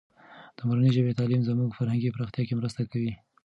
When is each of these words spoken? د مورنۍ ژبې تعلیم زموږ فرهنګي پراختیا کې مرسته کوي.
د 0.57 0.59
مورنۍ 0.67 0.91
ژبې 0.97 1.17
تعلیم 1.19 1.41
زموږ 1.49 1.69
فرهنګي 1.77 2.13
پراختیا 2.15 2.43
کې 2.47 2.57
مرسته 2.59 2.81
کوي. 2.91 3.13